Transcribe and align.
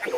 Arriba, 0.00 0.14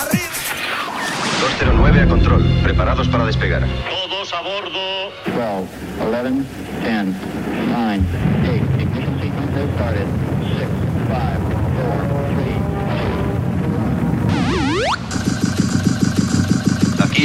arriba. 0.00 0.34
209 1.40 2.00
a 2.00 2.08
control, 2.08 2.42
preparados 2.64 3.06
para 3.06 3.26
despegar. 3.26 3.62
Todos 3.88 4.32
a 4.32 4.40
bordo. 4.42 5.12
12, 5.24 5.68
11, 6.02 6.44
10, 6.82 7.06
9, 7.68 8.00
8, 8.42 8.82
ignition 8.82 9.20
sequence 9.20 9.54
has 9.54 9.70
started. 9.76 10.08
6, 10.58 10.68
5, 11.06 11.45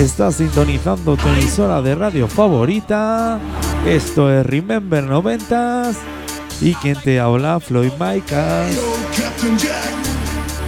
Estás 0.00 0.36
sintonizando 0.36 1.14
tu 1.14 1.28
emisora 1.28 1.82
de 1.82 1.94
radio 1.94 2.26
favorita. 2.26 3.38
Esto 3.86 4.32
es 4.32 4.46
Remember 4.46 5.04
90 5.04 5.92
y 6.62 6.72
quien 6.72 6.96
te 6.96 7.20
habla, 7.20 7.60
Floyd 7.60 7.92
Micas. 8.00 8.80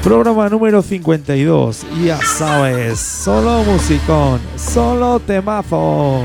Programa 0.03 0.51
número 0.51 0.83
52. 0.83 1.87
Y 1.99 2.05
ya 2.09 2.19
sabes, 2.19 3.01
solo 3.01 3.65
musicón, 3.65 4.39
solo 4.57 5.19
temazos. 5.19 6.21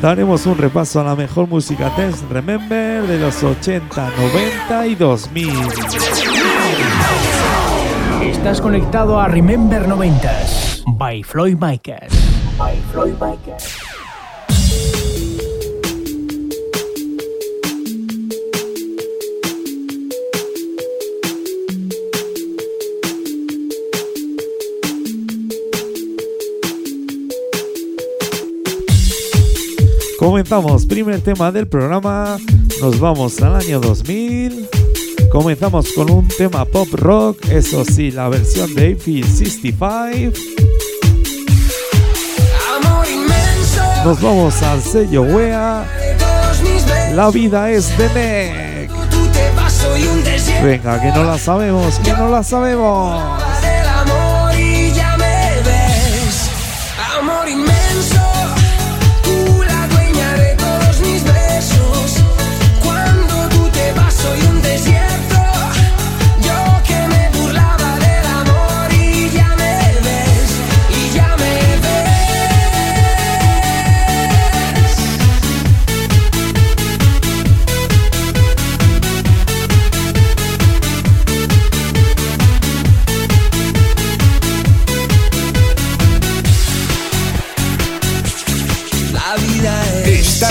Daremos 0.00 0.46
un 0.46 0.56
repaso 0.56 1.00
a 1.00 1.04
la 1.04 1.16
mejor 1.16 1.48
música 1.48 1.92
Dance 1.98 2.24
Remember 2.30 3.02
de 3.08 3.18
los 3.18 3.42
80, 3.42 4.08
90 4.70 4.86
y 4.86 4.94
2000. 4.94 5.52
Estás 8.22 8.60
conectado 8.60 9.18
a 9.18 9.26
Remember 9.26 9.88
90s 9.88 10.61
by 10.86 11.22
Floyd 11.22 11.58
Micas. 11.58 12.12
By 12.58 12.76
Floyd 12.92 13.18
Micas. 13.20 13.78
Comenzamos, 30.18 30.86
primer 30.86 31.20
tema 31.20 31.50
del 31.50 31.66
programa. 31.66 32.38
Nos 32.80 33.00
vamos 33.00 33.40
al 33.42 33.56
año 33.56 33.80
2000. 33.80 34.81
Comenzamos 35.32 35.90
con 35.94 36.10
un 36.10 36.28
tema 36.28 36.66
pop 36.66 36.88
rock, 36.92 37.46
eso 37.48 37.86
sí, 37.86 38.10
la 38.10 38.28
versión 38.28 38.74
de 38.74 38.92
AP 38.92 39.24
65. 39.24 40.38
Nos 44.04 44.20
vamos 44.20 44.62
al 44.62 44.82
sello 44.82 45.22
Wea. 45.22 45.86
La 47.14 47.30
vida 47.30 47.70
es 47.70 47.96
de 47.96 48.08
Neck. 48.10 48.90
Venga, 50.62 51.00
que 51.00 51.08
no 51.12 51.24
la 51.24 51.38
sabemos, 51.38 51.98
que 52.00 52.12
no 52.12 52.28
la 52.28 52.42
sabemos. 52.42 53.51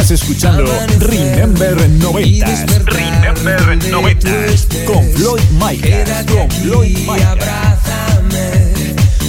Estás 0.01 0.19
escuchando 0.23 0.65
Remember 0.97 1.87
90 1.87 2.65
Remember 2.85 3.77
90. 3.91 4.29
con 4.87 5.07
Floyd 5.11 5.41
Micas. 5.51 6.25
Con 6.25 6.49
Floyd. 6.49 6.97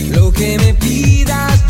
Lo 0.09 0.33
que 0.33 0.57
me 0.59 0.73
pidas 0.73 1.61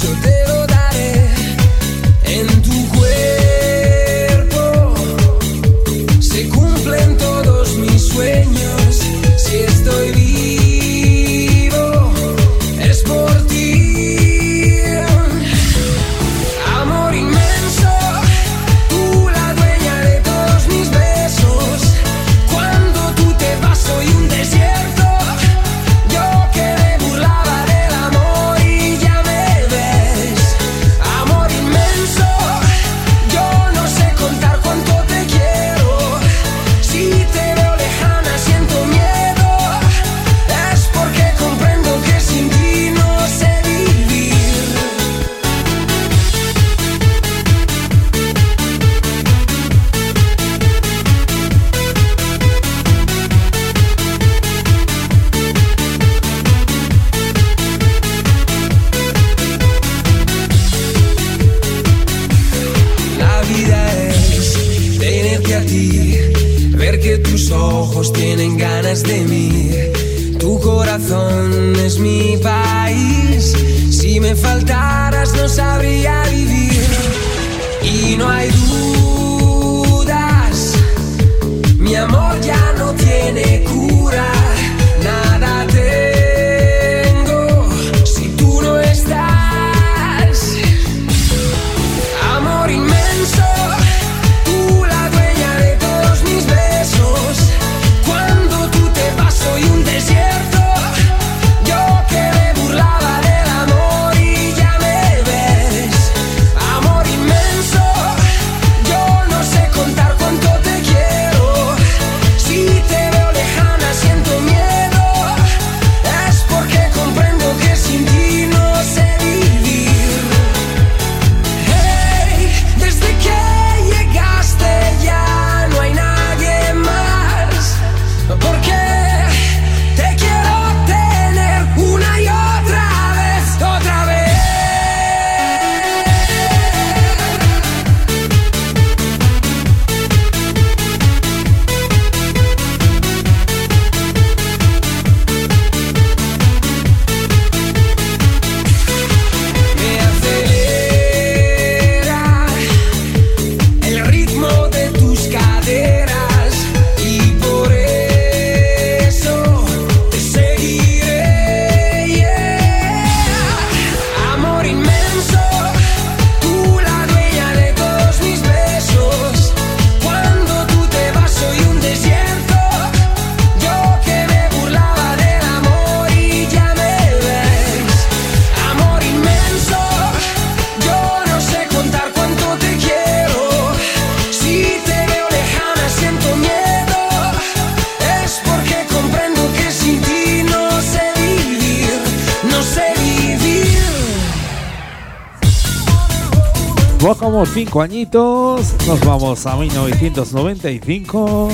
Pasamos 197.43 197.55
cinco 197.55 197.83
añitos, 197.83 198.73
nos 198.87 199.05
vamos 199.05 199.47
a 199.47 199.57
1995. 199.57 201.49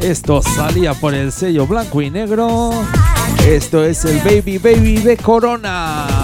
Esto 0.00 0.40
salía 0.40 0.94
por 0.94 1.12
el 1.12 1.30
sello 1.30 1.66
blanco 1.66 2.00
y 2.00 2.08
negro. 2.08 2.70
Esto 3.46 3.84
es 3.84 4.02
el 4.06 4.18
Baby 4.20 4.56
Baby 4.56 4.96
de 5.02 5.18
Corona. 5.18 6.23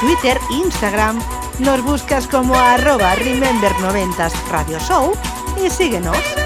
Twitter, 0.00 0.38
Instagram. 0.50 1.18
Nos 1.58 1.82
buscas 1.82 2.26
como 2.26 2.54
arroba 2.54 3.14
remember90 3.16 4.30
Radio 4.50 4.78
Show 4.78 5.12
y 5.64 5.70
síguenos. 5.70 6.45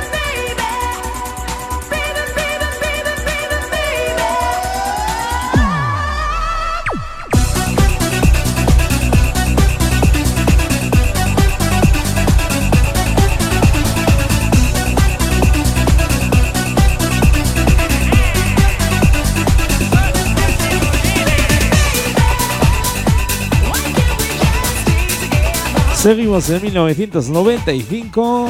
Seguimos 26.03 26.49
en 26.49 26.63
1995. 26.63 28.49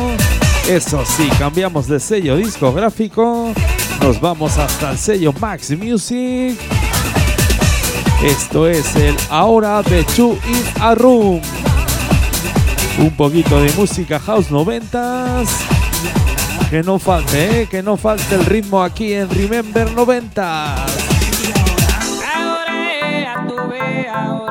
Eso 0.68 1.04
sí, 1.04 1.28
cambiamos 1.36 1.88
de 1.88 1.98
sello 1.98 2.36
discográfico. 2.36 3.52
Nos 4.00 4.20
vamos 4.20 4.56
hasta 4.56 4.92
el 4.92 4.98
sello 4.98 5.32
Max 5.32 5.76
Music. 5.76 6.56
Esto 8.24 8.68
es 8.68 8.94
el 8.94 9.16
Ahora 9.30 9.82
de 9.82 10.06
Chu 10.06 10.38
in 10.46 10.62
a 10.80 10.94
Room. 10.94 11.40
Un 13.00 13.10
poquito 13.16 13.60
de 13.60 13.72
música 13.72 14.20
house 14.20 14.52
noventas. 14.52 15.48
Que 16.70 16.84
no 16.84 17.00
falte, 17.00 17.62
¿eh? 17.62 17.66
que 17.66 17.82
no 17.82 17.96
falte 17.96 18.36
el 18.36 18.46
ritmo 18.46 18.80
aquí 18.80 19.12
en 19.12 19.28
Remember 19.28 19.90
90. 19.90 20.74
Ahora, 20.74 20.94
ahora, 22.32 23.34
ahora, 23.34 23.34
ahora, 23.34 24.14
ahora, 24.14 24.50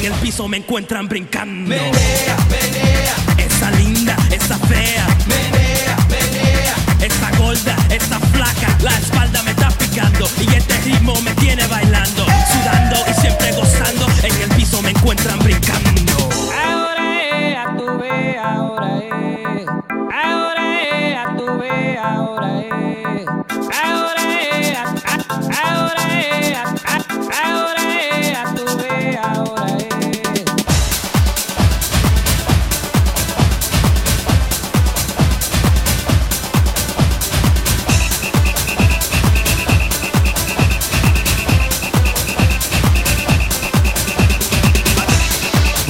En 0.00 0.06
el 0.06 0.12
piso 0.20 0.48
me 0.48 0.56
encuentran 0.56 1.06
brincando. 1.08 1.68
Menea, 1.68 1.92
menea, 2.48 3.14
Esa 3.36 3.70
linda, 3.72 4.16
esa 4.30 4.58
fea, 4.60 5.06
menea, 5.26 5.96
menea. 6.08 6.74
esa 7.02 7.30
gorda, 7.36 7.76
esa 7.90 8.18
flaca, 8.18 8.78
la 8.82 8.96
espalda 8.98 9.19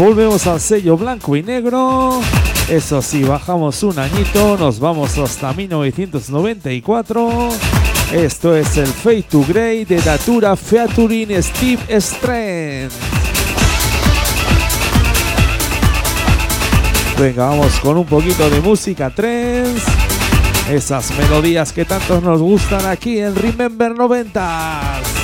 Volvemos 0.00 0.47
al 0.47 0.61
sello 0.62 0.97
blanco 0.97 1.37
y 1.37 1.42
negro. 1.42 2.23
Eso 2.71 3.02
sí, 3.02 3.23
bajamos 3.23 3.83
un 3.83 3.99
añito, 3.99 4.57
nos 4.57 4.80
vamos 4.80 5.19
hasta 5.19 5.52
1994. 5.52 7.50
Esto 8.11 8.57
es 8.57 8.78
el 8.78 8.87
Fade 8.87 9.25
to 9.25 9.45
Grey 9.47 9.85
de 9.85 10.00
Datura 10.00 10.57
featuring 10.57 11.42
Steve 11.42 11.83
Strand. 12.00 12.90
Venga, 17.19 17.50
vamos 17.50 17.78
con 17.80 17.99
un 17.99 18.07
poquito 18.07 18.49
de 18.49 18.62
música 18.62 19.11
trance. 19.11 19.85
Esas 20.71 21.11
melodías 21.19 21.75
que 21.75 21.85
tanto 21.85 22.23
nos 22.23 22.40
gustan 22.40 22.87
aquí 22.87 23.19
en 23.19 23.37
Remember 23.37 23.92
90s. 23.92 25.20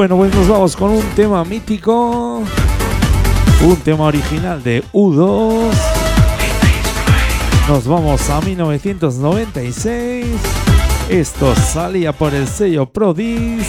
Bueno, 0.00 0.16
pues 0.16 0.34
nos 0.34 0.48
vamos 0.48 0.74
con 0.76 0.92
un 0.92 1.04
tema 1.14 1.44
mítico. 1.44 2.42
Un 3.60 3.76
tema 3.84 4.04
original 4.04 4.62
de 4.62 4.82
U2. 4.94 5.68
Nos 7.68 7.86
vamos 7.86 8.30
a 8.30 8.40
1996. 8.40 10.24
Esto 11.10 11.54
salía 11.54 12.14
por 12.14 12.34
el 12.34 12.48
sello 12.48 12.86
Prodis. 12.86 13.68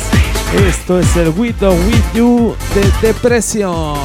Esto 0.69 1.01
es 1.01 1.13
el 1.17 1.33
With 1.35 1.61
or 1.63 1.73
With 1.73 2.13
You 2.15 2.55
de 2.75 3.09
Depresión. 3.09 3.97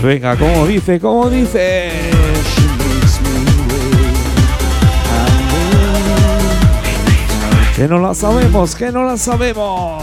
Venga, 0.00 0.36
como 0.36 0.64
dice, 0.64 1.00
como 1.00 1.28
dice. 1.28 2.35
Que 7.76 7.86
no 7.86 7.98
la 7.98 8.14
sabemos, 8.14 8.74
que 8.74 8.90
no 8.90 9.04
la 9.04 9.18
sabemos. 9.18 10.02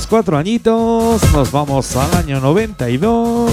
Bajamos 0.00 0.06
cuatro 0.06 0.38
añitos, 0.38 1.20
nos 1.32 1.52
vamos 1.52 1.94
al 1.94 2.14
año 2.14 2.40
92. 2.40 3.52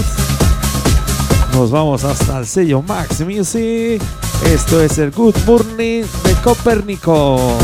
Nos 1.52 1.70
vamos 1.70 2.04
hasta 2.04 2.38
el 2.38 2.46
sello 2.46 2.80
Max 2.80 3.20
Music. 3.20 4.00
Esto 4.46 4.80
es 4.80 4.96
el 4.96 5.10
Good 5.10 5.34
Morning 5.46 6.04
de 6.24 6.34
Copérnico. 6.42 7.58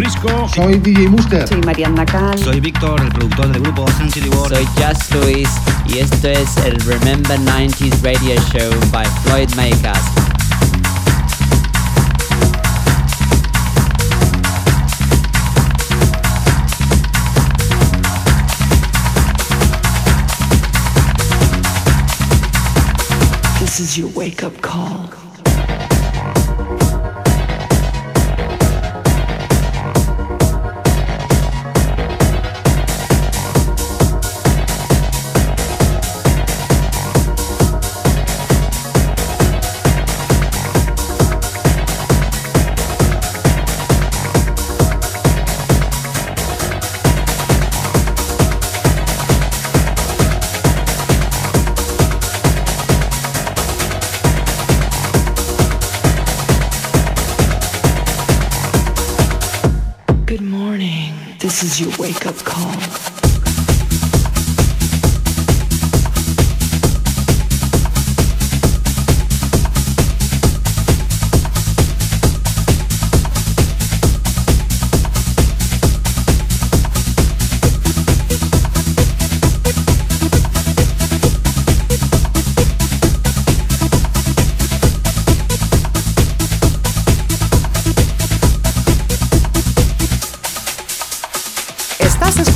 Frisco. 0.00 0.48
Soy 0.54 0.78
DJ 0.78 1.10
Muster. 1.10 1.46
Soy 1.46 1.60
Mariana 1.60 2.06
Cal. 2.06 2.38
Soy 2.38 2.58
Víctor, 2.58 2.98
el 3.02 3.08
productor 3.10 3.48
del 3.48 3.60
grupo 3.60 3.86
Sun 3.98 4.10
City 4.10 4.30
World. 4.30 4.56
Soy 4.56 4.66
Just 4.76 5.14
Luis 5.14 5.48
y 5.84 5.98
esto 5.98 6.28
es 6.28 6.56
el 6.64 6.80
Remember 6.86 7.38
90s 7.38 8.02
Radio 8.02 8.34
Show 8.50 8.70
by 8.90 9.04
Floyd 9.24 9.50
Makers. 9.56 9.98
This 23.58 23.80
is 23.80 23.98
your 23.98 24.08
wake 24.14 24.42
up 24.42 24.58
call. 24.62 25.29
Your 61.80 61.90
wake 61.98 62.26
up 62.26 62.36
call. 62.44 63.09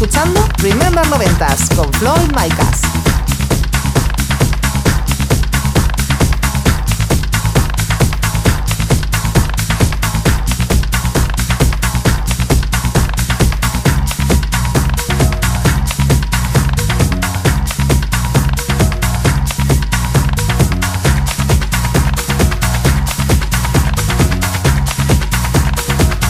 Escuchando 0.04 0.46
Remember 0.58 1.02
90s 1.06 1.74
con 1.74 1.90
Floyd 1.94 2.30
Micas. 2.34 2.82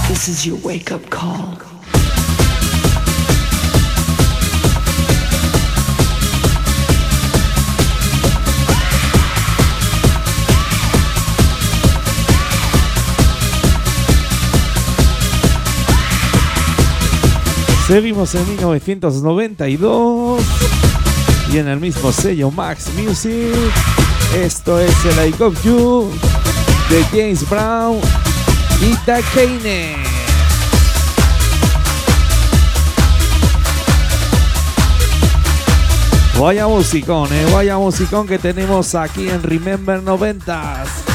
This 0.08 0.28
is 0.28 0.46
your 0.46 0.56
wake 0.58 0.92
up 0.92 1.10
call. 1.10 1.63
Seguimos 17.86 18.34
en 18.34 18.48
1992 18.48 20.42
y 21.52 21.58
en 21.58 21.68
el 21.68 21.78
mismo 21.78 22.10
sello 22.12 22.50
Max 22.50 22.88
Music. 22.96 23.52
Esto 24.34 24.80
es 24.80 24.94
el 25.04 25.28
I 25.28 25.32
Got 25.32 25.62
You 25.62 26.10
de 26.88 27.04
James 27.10 27.46
Brown 27.48 27.98
y 28.80 28.94
Kane. 29.04 29.96
Vaya 36.40 36.66
musicón, 36.66 37.28
eh, 37.32 37.46
vaya 37.52 37.76
musicón 37.76 38.26
que 38.26 38.38
tenemos 38.38 38.94
aquí 38.94 39.28
en 39.28 39.42
Remember 39.42 40.02
90s. 40.02 41.13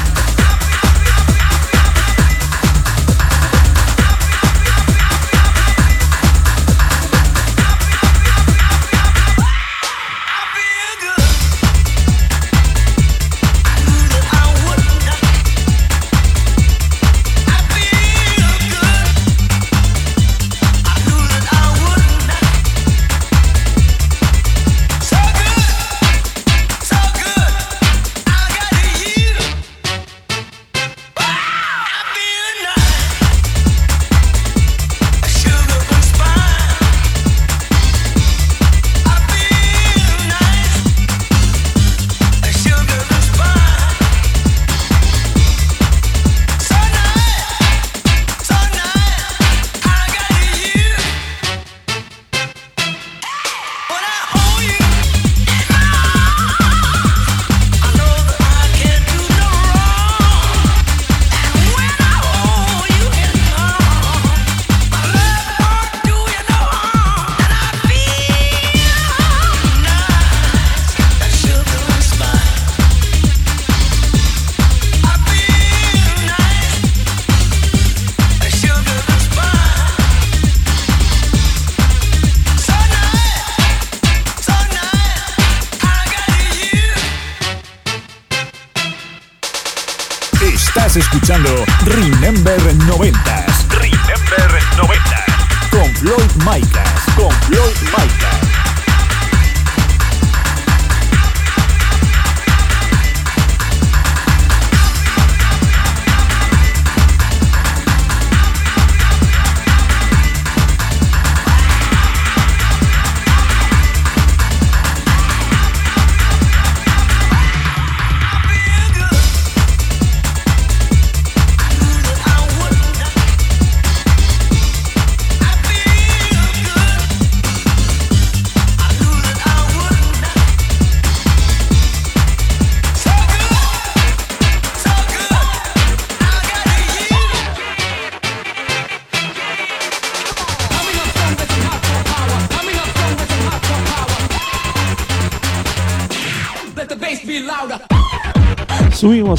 Remember 92.30 92.59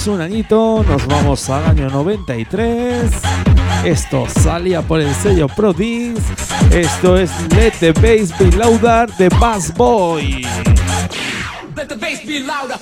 Un 0.07 0.19
añito, 0.19 0.83
nos 0.87 1.05
vamos 1.05 1.47
al 1.49 1.63
año 1.65 1.87
93. 1.87 3.11
Esto 3.83 4.25
salía 4.27 4.81
por 4.81 4.99
el 4.99 5.13
sello 5.13 5.47
Pro. 5.47 5.75
Esto 6.71 7.17
es 7.17 7.29
Let 7.55 7.73
the 7.79 7.91
Bass 7.91 8.35
Be 8.39 8.51
Louder 8.57 9.11
de 9.17 9.29
Bass 9.29 9.71
Boy. 9.75 10.41
Let 11.75 11.85
the 11.87 11.95
bass 11.95 12.25
be 12.25 12.39
louder. 12.39 12.79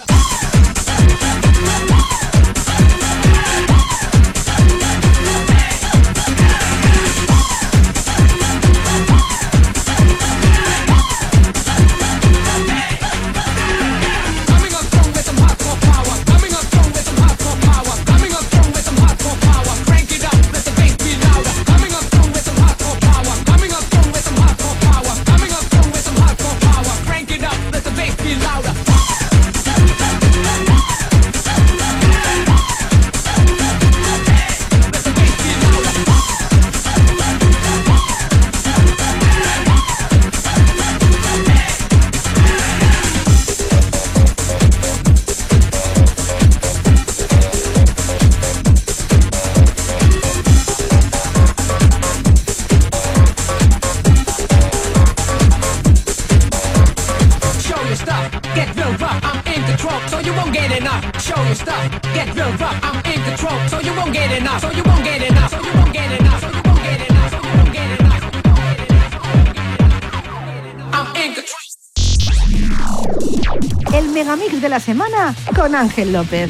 Semana 75.19 75.35
con 75.55 75.75
Ángel 75.75 76.13
López. 76.13 76.49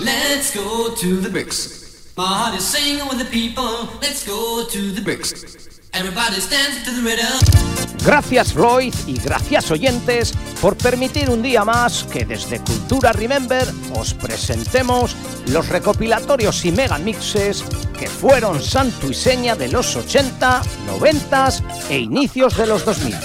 Let's 0.00 0.54
go 0.54 0.94
to 0.94 1.20
the 1.20 1.28
bricks. 1.28 2.12
My 2.16 2.24
heart 2.24 2.54
is 2.56 2.64
singing 2.64 3.06
with 3.08 3.18
the 3.18 3.24
people. 3.24 3.88
Let's 4.00 4.26
go 4.26 4.66
to 4.66 4.92
the 4.92 5.00
bricks. 5.00 5.44
Everybody's 5.92 6.48
dancing 6.50 6.84
to 6.84 6.90
the 6.90 7.02
rhythm. 7.02 7.40
Gracias 8.04 8.52
Floyd 8.52 8.92
y 9.06 9.18
gracias 9.18 9.70
oyentes 9.70 10.34
por 10.60 10.76
permitir 10.76 11.30
un 11.30 11.40
día 11.40 11.64
más 11.64 12.04
que 12.04 12.26
desde 12.26 12.60
Cultura 12.60 13.12
Remember 13.12 13.66
os 13.96 14.12
presentemos 14.12 15.16
los 15.46 15.68
recopilatorios 15.68 16.64
y 16.66 16.72
megamixes 16.72 17.64
que 17.98 18.06
fueron 18.08 18.60
santo 18.60 19.08
y 19.08 19.14
seña 19.14 19.56
de 19.56 19.68
los 19.68 19.96
80, 19.96 20.62
90 20.86 21.48
e 21.88 21.98
inicios 21.98 22.56
de 22.58 22.66
los 22.66 22.84
2000. 22.84 23.16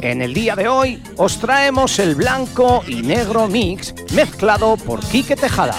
En 0.00 0.20
el 0.20 0.34
día 0.34 0.56
de 0.56 0.66
hoy 0.66 1.02
os 1.16 1.38
traemos 1.38 1.98
el 1.98 2.14
blanco 2.16 2.82
y 2.88 3.02
negro 3.02 3.46
mix 3.46 3.94
mezclado 4.12 4.76
por 4.76 5.00
Quique 5.00 5.36
Tejada. 5.36 5.76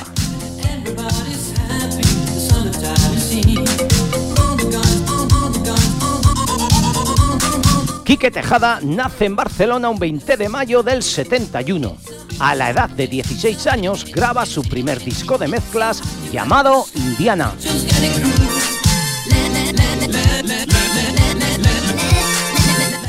Quique 8.05 8.31
Tejada 8.31 8.79
nace 8.81 9.25
en 9.25 9.35
Barcelona 9.35 9.89
un 9.89 9.99
20 9.99 10.37
de 10.37 10.49
mayo 10.49 10.81
del 10.83 11.03
71. 11.03 11.97
A 12.39 12.55
la 12.55 12.69
edad 12.69 12.89
de 12.89 13.07
16 13.07 13.67
años 13.67 14.05
graba 14.11 14.45
su 14.45 14.63
primer 14.63 15.03
disco 15.03 15.37
de 15.37 15.47
mezclas 15.47 16.01
llamado 16.31 16.85
Indiana. 16.95 17.53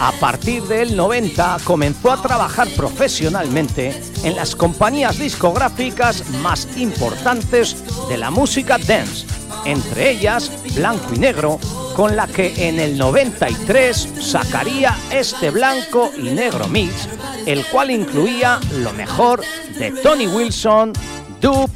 A 0.04 0.12
partir 0.12 0.62
del 0.64 0.96
90 0.96 1.60
comenzó 1.64 2.12
a 2.12 2.20
trabajar 2.20 2.68
profesionalmente 2.76 3.98
en 4.22 4.36
las 4.36 4.54
compañías 4.54 5.18
discográficas 5.18 6.28
más 6.42 6.68
importantes 6.76 7.82
de 8.10 8.18
la 8.18 8.30
música 8.30 8.76
dance, 8.76 9.24
entre 9.64 10.10
ellas 10.10 10.52
Blanco 10.74 11.14
y 11.14 11.18
Negro, 11.18 11.58
con 11.96 12.16
la 12.16 12.26
que 12.26 12.68
en 12.68 12.80
el 12.80 12.98
93 12.98 14.10
sacaría 14.20 14.94
este 15.10 15.48
blanco 15.48 16.10
y 16.18 16.24
negro 16.24 16.68
mix, 16.68 17.08
el 17.46 17.64
cual 17.68 17.90
incluía 17.90 18.60
lo 18.80 18.92
mejor 18.92 19.42
de 19.78 19.90
Tony 20.02 20.26
Wilson, 20.26 20.92
Dub, 21.40 21.70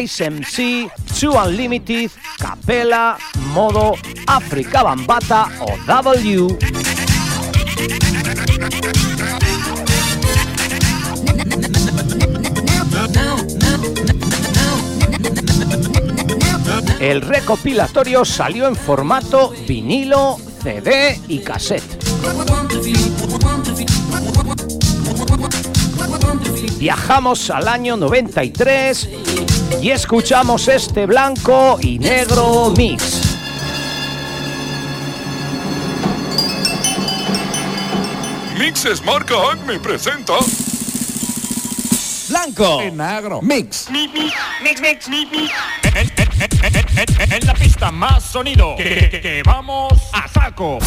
Ice 0.00 0.30
MC, 0.30 0.88
Two 1.18 1.32
Unlimited, 1.32 2.08
Capella, 2.38 3.16
Modo, 3.52 3.94
Africa 4.28 4.84
Bambata 4.84 5.48
o 5.58 5.76
W. 5.86 6.93
El 17.00 17.20
recopilatorio 17.20 18.24
salió 18.24 18.66
en 18.66 18.74
formato 18.74 19.52
vinilo, 19.68 20.38
CD 20.62 21.20
y 21.28 21.40
cassette. 21.40 22.02
Viajamos 26.78 27.50
al 27.50 27.68
año 27.68 27.96
93 27.96 29.08
y 29.82 29.90
escuchamos 29.90 30.68
este 30.68 31.06
blanco 31.06 31.78
y 31.80 31.98
negro 31.98 32.72
mix. 32.76 33.23
Mixes 38.64 39.02
Marca 39.04 39.34
Acme 39.52 39.78
presenta. 39.78 40.32
Blanco. 42.30 42.82
Y 42.82 42.90
negro. 42.92 43.42
Mix. 43.42 43.90
Mix, 43.90 44.10
mix, 44.80 45.06
mix. 45.10 45.52
En, 45.94 46.10
en- 46.16 46.76
en- 46.98 47.20
en- 47.20 47.32
en 47.34 47.46
la 47.46 47.52
pista 47.52 47.90
más 47.92 48.24
sonido. 48.24 48.74
Que, 48.76 49.10
que- 49.10 49.20
que 49.20 49.42
vamos 49.44 49.92
a 50.14 50.26
saco. 50.28 50.78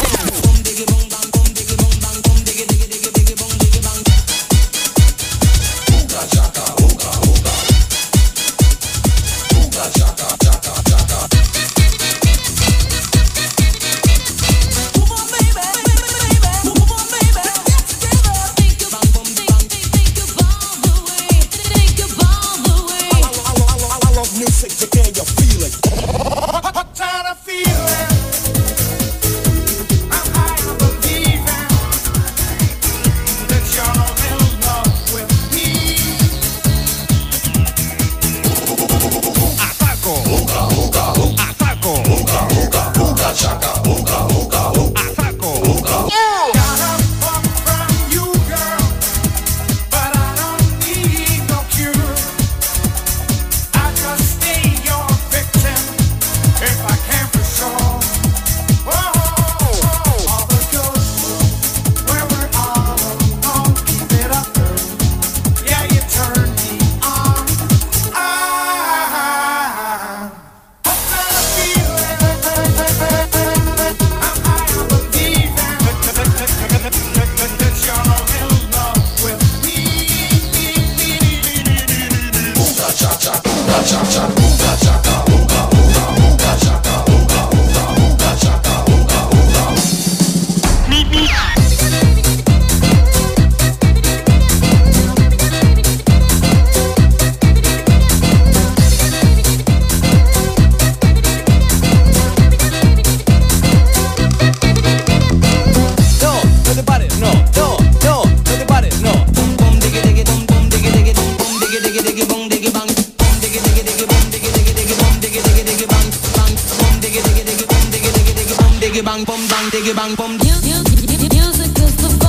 diggy 118.98 119.04
bang 119.04 119.24
bum 119.24 119.40
bang 119.48 119.70
diggy 119.70 119.94
bang 119.94 120.14
bum. 120.16 120.38
Music 120.38 121.78
is 121.78 121.94
the 121.96 122.27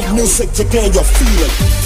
love 0.00 0.14
music, 0.14 0.58
you 0.58 0.64
can 0.66 0.92
you 0.92 1.02
feel 1.02 1.46
it. 1.46 1.85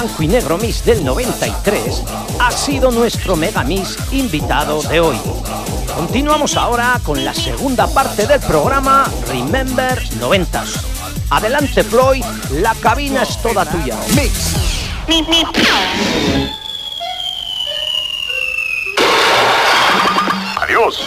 Blanco 0.00 0.22
y 0.22 0.28
negro 0.28 0.56
Miss 0.56 0.82
del 0.82 1.04
93 1.04 2.02
ha 2.38 2.50
sido 2.50 2.90
nuestro 2.90 3.36
Mega 3.36 3.62
Miss 3.64 3.98
invitado 4.12 4.82
de 4.84 4.98
hoy. 4.98 5.20
Continuamos 5.94 6.56
ahora 6.56 6.98
con 7.02 7.22
la 7.22 7.34
segunda 7.34 7.86
parte 7.86 8.26
del 8.26 8.40
programa 8.40 9.04
Remember 9.28 10.02
90. 10.16 10.64
Adelante 11.28 11.84
Floyd, 11.84 12.24
la 12.52 12.74
cabina 12.76 13.24
es 13.24 13.42
toda 13.42 13.66
tuya. 13.66 13.98
Mix. 14.16 14.56
Adiós. 20.62 21.04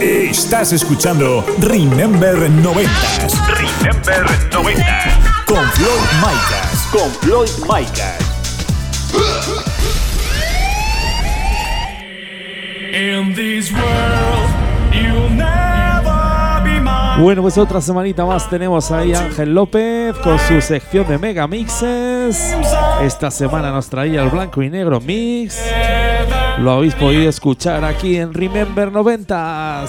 Estás 0.00 0.72
escuchando 0.72 1.44
Remember 1.58 2.48
90. 2.48 2.90
Remember 3.46 4.48
90. 4.54 5.27
Con 5.48 5.64
Floyd 5.70 5.88
Micas. 6.20 6.88
Con 6.92 7.10
Floyd 7.22 7.48
Micas. 7.62 8.18
In 12.92 13.34
this 13.34 13.72
world, 13.72 14.50
you'll 14.92 15.30
never 15.30 16.62
be 16.62 16.78
mine. 16.78 17.22
Bueno, 17.22 17.40
pues 17.40 17.56
otra 17.56 17.80
semanita 17.80 18.26
más 18.26 18.50
tenemos 18.50 18.90
ahí 18.90 19.14
a 19.14 19.20
Ángel 19.20 19.54
López 19.54 20.14
con 20.18 20.38
su 20.38 20.60
sección 20.60 21.08
de 21.08 21.16
Mega 21.16 21.46
Mixes. 21.46 22.54
Esta 23.02 23.30
semana 23.30 23.70
nos 23.70 23.88
traía 23.88 24.22
el 24.22 24.28
blanco 24.28 24.62
y 24.62 24.68
negro 24.68 25.00
mix. 25.00 25.58
Lo 26.58 26.72
habéis 26.72 26.94
podido 26.94 27.26
escuchar 27.26 27.86
aquí 27.86 28.18
en 28.18 28.34
Remember 28.34 28.92
90. 28.92 29.86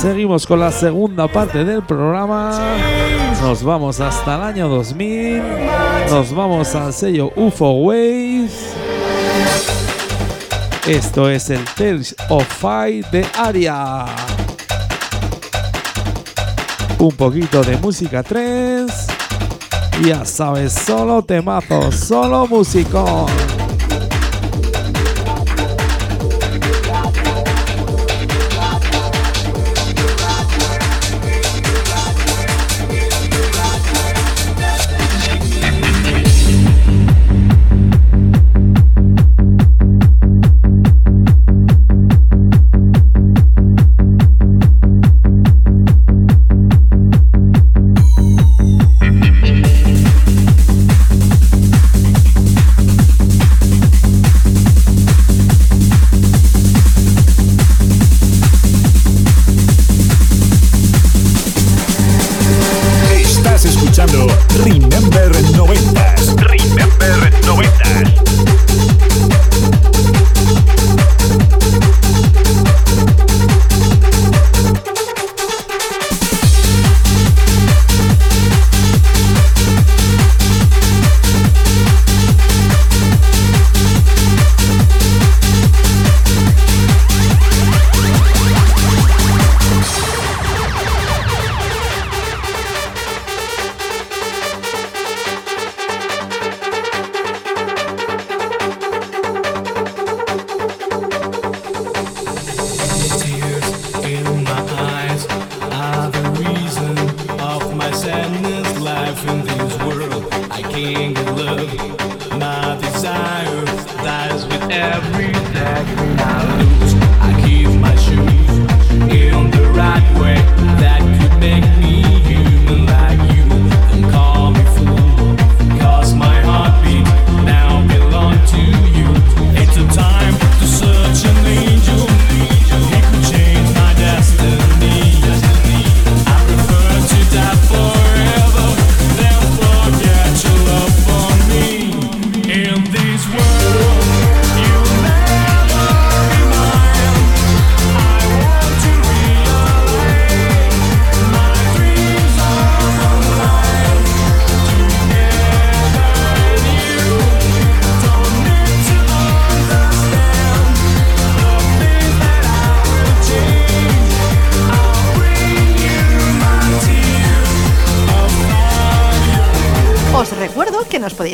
Seguimos 0.00 0.46
con 0.46 0.60
la 0.60 0.72
segunda 0.72 1.28
parte 1.28 1.64
del 1.64 1.82
programa. 1.82 2.58
Nos 3.40 3.62
vamos 3.62 4.00
hasta 4.00 4.36
el 4.36 4.42
año 4.42 4.68
2000. 4.68 5.42
Nos 6.10 6.34
vamos 6.34 6.74
al 6.74 6.92
sello 6.92 7.30
UFO 7.36 7.72
Waves. 7.72 8.74
Esto 10.86 11.30
es 11.30 11.48
el 11.50 11.64
Tales 11.76 12.14
of 12.28 12.44
Fight 12.46 13.06
de 13.10 13.24
Aria. 13.38 14.06
Un 16.98 17.12
poquito 17.12 17.62
de 17.62 17.76
música 17.76 18.22
3. 18.22 18.90
Ya 20.04 20.24
sabes, 20.24 20.72
solo 20.72 21.22
temazo, 21.22 21.92
solo 21.92 22.46
musicón. 22.46 23.26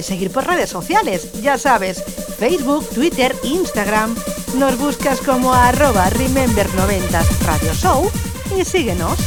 Seguir 0.03 0.31
por 0.31 0.47
redes 0.47 0.71
sociales, 0.71 1.29
ya 1.43 1.59
sabes, 1.59 2.03
Facebook, 2.39 2.89
Twitter, 2.91 3.35
Instagram. 3.43 4.15
Nos 4.57 4.79
buscas 4.79 5.21
como 5.21 5.53
arroba 5.53 6.09
Remember90 6.11 7.25
Radio 7.45 7.75
Show 7.75 8.11
y 8.59 8.65
síguenos. 8.65 9.19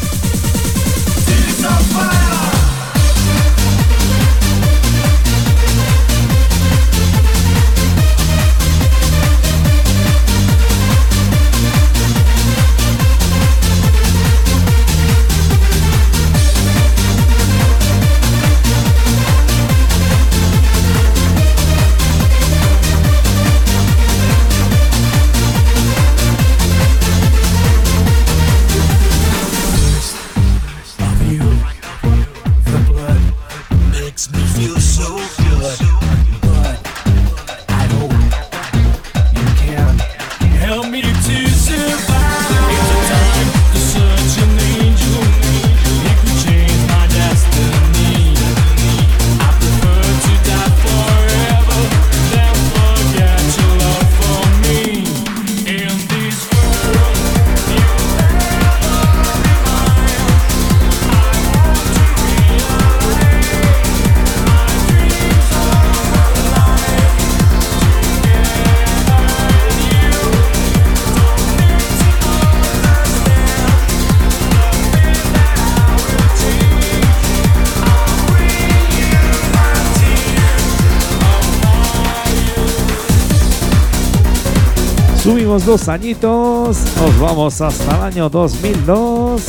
Subimos 85.52 85.66
dos 85.66 85.90
añitos, 85.90 86.78
nos 86.96 87.20
vamos 87.20 87.60
hasta 87.60 87.98
el 87.98 88.02
año 88.04 88.30
2002. 88.30 89.42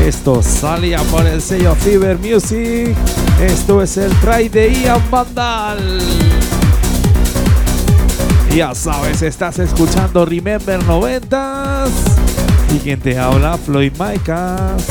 Esto 0.00 0.40
salía 0.44 1.00
por 1.10 1.26
el 1.26 1.42
sello 1.42 1.74
Fever 1.74 2.16
Music. 2.18 2.94
Esto 3.40 3.82
es 3.82 3.96
el 3.96 4.12
try 4.20 4.48
de 4.48 4.72
Ian 4.72 5.02
Vandal. 5.10 5.98
Ya 8.54 8.76
sabes, 8.76 9.22
estás 9.22 9.58
escuchando 9.58 10.24
Remember 10.24 10.80
90s. 10.84 11.90
Y 12.72 12.78
quien 12.78 13.00
te 13.00 13.18
habla, 13.18 13.58
Floyd 13.58 13.94
Micas. 13.98 14.84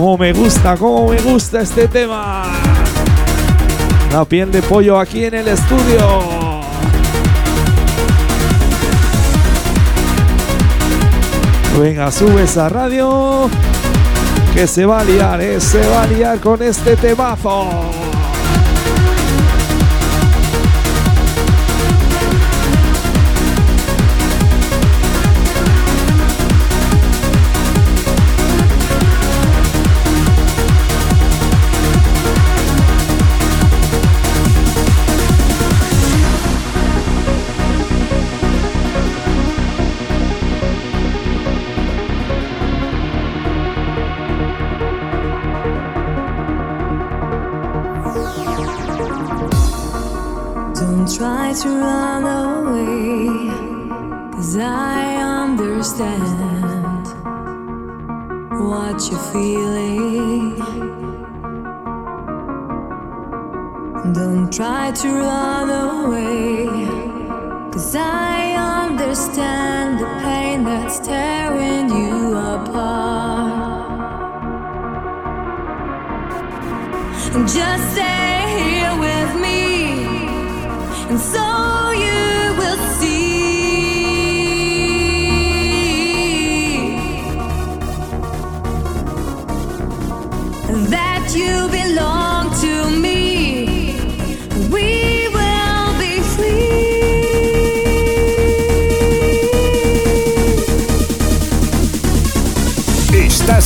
Cómo 0.00 0.16
me 0.16 0.32
gusta, 0.32 0.76
cómo 0.76 1.08
me 1.08 1.20
gusta 1.20 1.60
este 1.60 1.88
tema. 1.88 2.44
La 4.12 4.24
piel 4.24 4.48
de 4.52 4.62
pollo 4.62 4.96
aquí 4.96 5.24
en 5.24 5.34
el 5.34 5.48
estudio. 5.48 6.60
Venga, 11.80 12.12
sube 12.12 12.44
esa 12.44 12.68
radio. 12.68 13.50
Que 14.54 14.68
se 14.68 14.86
va 14.86 15.00
a 15.00 15.04
liar, 15.04 15.40
eh, 15.40 15.60
se 15.60 15.84
va 15.88 16.04
a 16.04 16.06
liar 16.06 16.38
con 16.38 16.62
este 16.62 16.94
temazo. 16.94 17.97
To 51.62 51.70
run 51.70 52.22
away, 52.22 53.50
cause 54.32 54.56
I 54.56 55.16
understand 55.42 57.04
what 58.68 59.10
you're 59.10 59.26
feeling. 59.32 60.54
Don't 64.14 64.52
try 64.52 64.92
to 64.92 65.08
run 65.08 65.68
away, 65.68 66.66
cause 67.72 67.96
I 67.96 68.54
understand 68.84 69.98
the 69.98 70.06
pain 70.22 70.62
that's 70.62 71.00
tearing 71.00 71.88
you 71.90 72.36
apart. 72.36 73.88
Just 77.48 77.84
stay 77.94 78.46
here 78.62 78.94
with 79.00 79.34
me, 79.42 79.62
and 81.10 81.18
so 81.18 81.47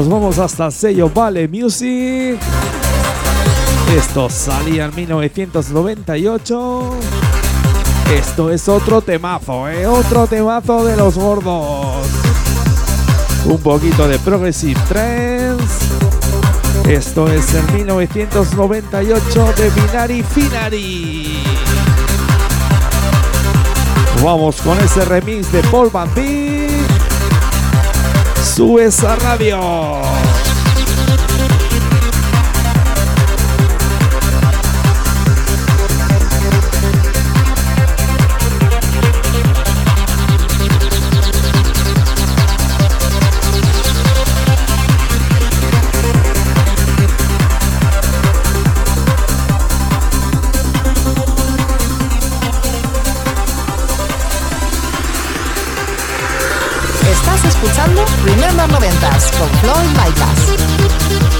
Nos 0.00 0.08
vamos 0.08 0.38
hasta 0.38 0.64
el 0.64 0.72
sello 0.72 1.10
Vale 1.10 1.46
Music. 1.46 2.40
Esto 3.94 4.30
salía 4.30 4.86
en 4.86 4.94
1998. 4.94 6.90
Esto 8.10 8.50
es 8.50 8.66
otro 8.66 9.02
temazo, 9.02 9.68
¿eh? 9.68 9.86
Otro 9.86 10.26
temazo 10.26 10.86
de 10.86 10.96
los 10.96 11.18
gordos. 11.18 12.06
Un 13.44 13.58
poquito 13.58 14.08
de 14.08 14.18
Progressive 14.20 14.80
Trends. 14.88 15.80
Esto 16.88 17.30
es 17.30 17.52
el 17.52 17.70
1998 17.74 19.52
de 19.54 19.68
Binary 19.68 20.22
Finary. 20.22 21.42
Vamos 24.24 24.62
con 24.62 24.78
ese 24.78 25.04
remix 25.04 25.52
de 25.52 25.62
Paul 25.64 25.90
Van. 25.92 26.08
Sube 28.60 28.84
esa 28.84 29.16
radio. 29.16 30.19
Escuchando 57.62 58.04
Remember 58.24 58.66
90s 58.68 59.36
con 59.38 59.48
Floyd 59.60 59.88
Micas. 59.90 61.39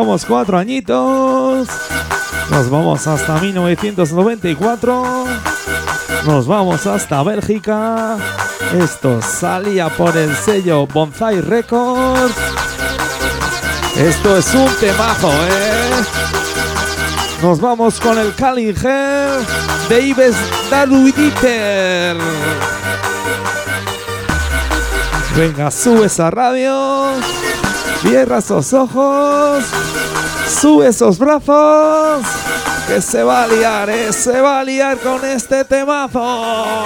Bajamos 0.00 0.24
cuatro 0.24 0.56
añitos. 0.56 1.68
Nos 2.50 2.70
vamos 2.70 3.06
hasta 3.06 3.38
1994. 3.38 5.26
Nos 6.24 6.46
vamos 6.46 6.86
hasta 6.86 7.22
Bélgica. 7.22 8.16
Esto 8.82 9.20
salía 9.20 9.90
por 9.90 10.16
el 10.16 10.34
sello 10.34 10.86
Bonsai 10.86 11.42
Records. 11.42 12.34
Esto 13.98 14.38
es 14.38 14.54
un 14.54 14.72
temazo, 14.80 15.30
¿eh? 15.30 15.90
Nos 17.42 17.60
vamos 17.60 18.00
con 18.00 18.18
el 18.18 18.34
Callinger 18.34 19.42
de 19.90 20.00
Ives. 20.00 20.36
Venga, 25.36 25.70
sube 25.70 26.06
esa 26.06 26.30
radio. 26.30 27.20
Cierra 28.02 28.38
esos 28.38 28.72
ojos. 28.72 29.64
Sube 30.48 30.88
esos 30.88 31.18
brazos. 31.18 32.22
Que 32.86 33.00
se 33.00 33.22
va 33.22 33.44
a 33.44 33.46
liar, 33.46 33.90
¿eh? 33.90 34.12
Se 34.12 34.40
va 34.40 34.60
a 34.60 34.64
liar 34.64 34.98
con 34.98 35.24
este 35.24 35.64
temazo. 35.64 36.84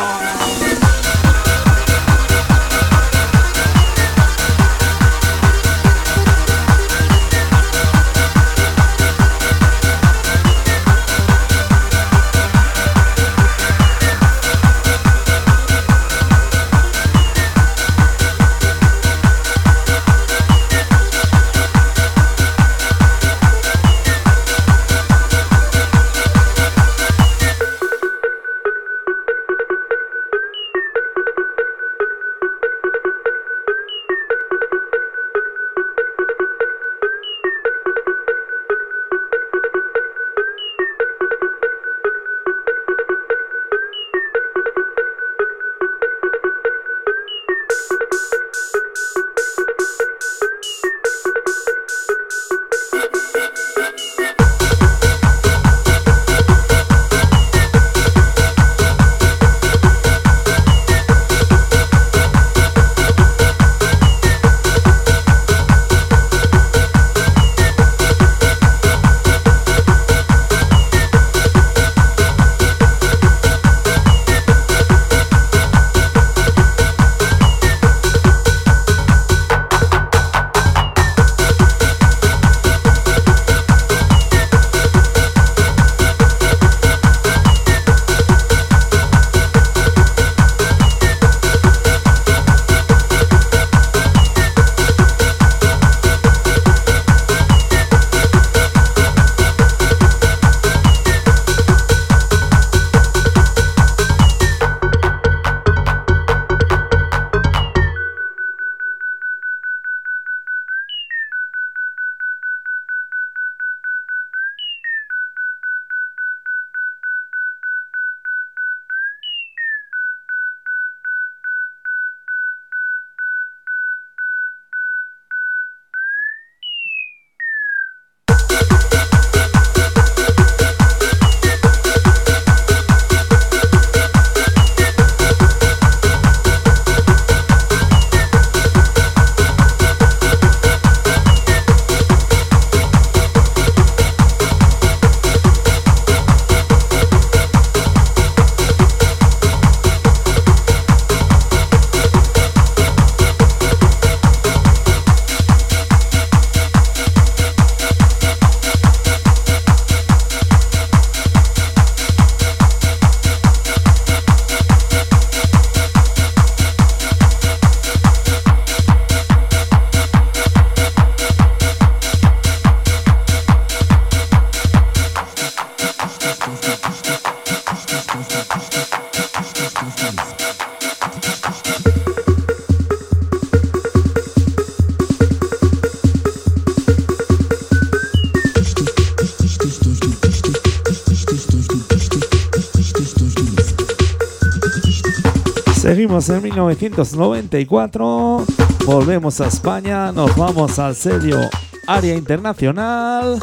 En 196.14 196.42
1994, 196.42 198.44
volvemos 198.86 199.40
a 199.40 199.48
España, 199.48 200.12
nos 200.12 200.36
vamos 200.36 200.78
al 200.78 200.94
sello 200.94 201.40
Área 201.88 202.14
Internacional. 202.14 203.40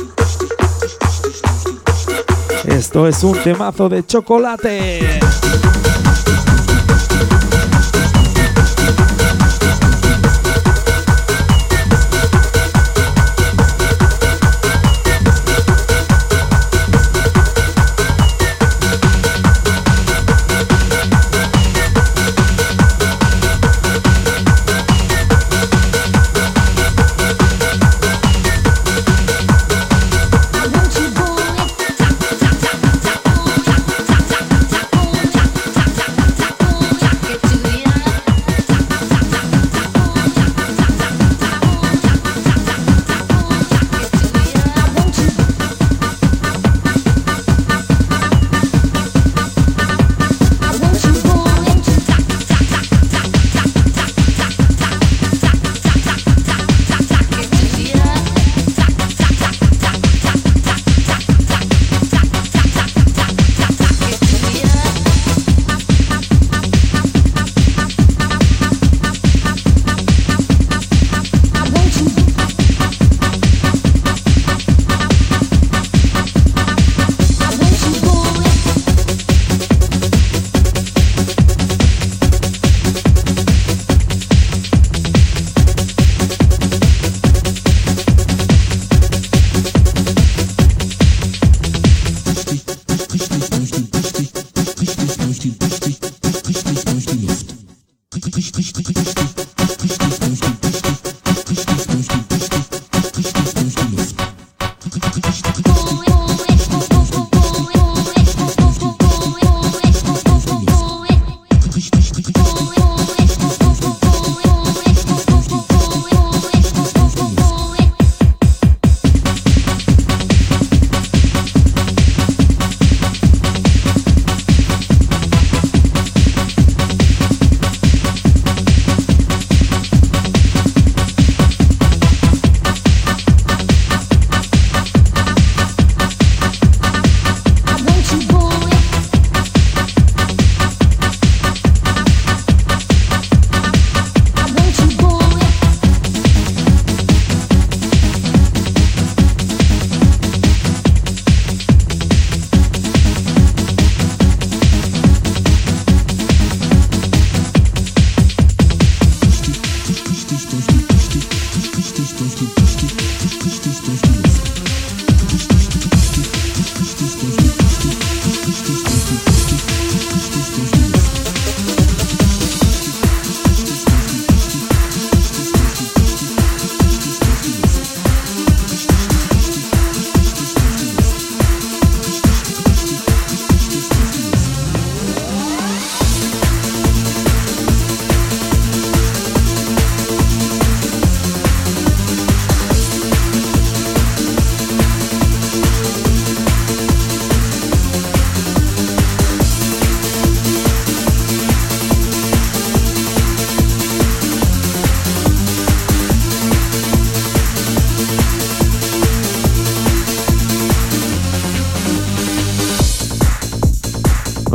Esto 2.63 3.09
es 3.09 3.22
un 3.26 3.38
temazo 3.43 3.89
de 3.89 4.05
chocolate. 4.05 5.19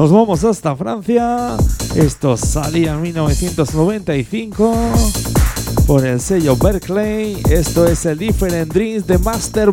Nos 0.07 0.13
vamos 0.13 0.45
hasta 0.45 0.77
Francia. 0.77 1.57
Esto 1.97 2.37
salía 2.37 2.93
en 2.93 3.03
1995 3.03 4.73
por 5.85 6.07
el 6.07 6.21
sello 6.21 6.57
Berkeley. 6.57 7.43
Esto 7.51 7.85
es 7.89 8.07
el 8.07 8.17
Different 8.17 8.73
Dreams 8.73 9.05
de 9.05 9.19
Master 9.19 9.73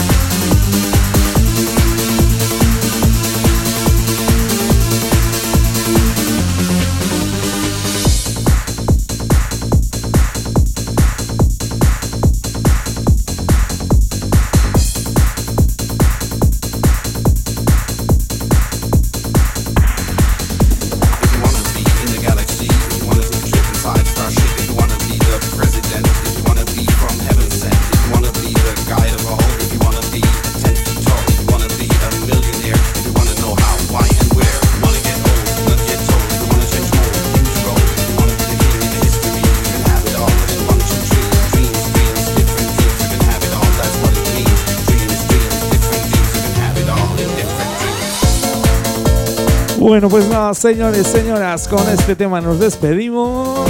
Bueno, 50.01 50.17
pues 50.17 50.27
nada, 50.29 50.51
señores, 50.55 51.05
señoras, 51.05 51.67
con 51.67 51.87
este 51.87 52.15
tema 52.15 52.41
nos 52.41 52.59
despedimos. 52.59 53.69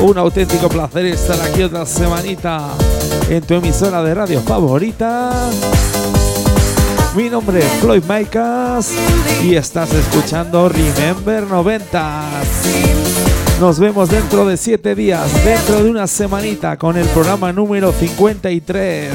Un 0.00 0.18
auténtico 0.18 0.68
placer 0.68 1.06
estar 1.06 1.40
aquí 1.40 1.62
otra 1.62 1.86
semanita 1.86 2.70
en 3.30 3.40
tu 3.44 3.54
emisora 3.54 4.02
de 4.02 4.14
radio 4.14 4.40
favorita. 4.40 5.30
Mi 7.14 7.30
nombre 7.30 7.60
es 7.60 7.70
Floyd 7.80 8.02
Micas 8.02 8.90
y 9.40 9.54
estás 9.54 9.92
escuchando 9.92 10.68
Remember 10.68 11.44
90. 11.44 12.24
Nos 13.60 13.78
vemos 13.78 14.08
dentro 14.08 14.44
de 14.44 14.56
7 14.56 14.96
días, 14.96 15.44
dentro 15.44 15.84
de 15.84 15.88
una 15.88 16.08
semanita, 16.08 16.76
con 16.76 16.96
el 16.96 17.06
programa 17.10 17.52
número 17.52 17.92
53. 17.92 19.12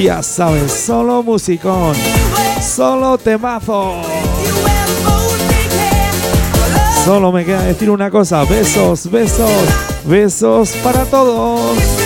Ya 0.00 0.20
sabes, 0.24 0.72
solo 0.72 1.22
musicón, 1.22 1.94
solo 2.60 3.16
temazo. 3.18 4.02
Solo 7.04 7.30
me 7.30 7.44
queda 7.44 7.62
decir 7.62 7.88
una 7.88 8.10
cosa, 8.10 8.44
besos, 8.44 9.08
besos, 9.10 9.50
besos 10.04 10.70
para 10.82 11.04
todos. 11.04 12.05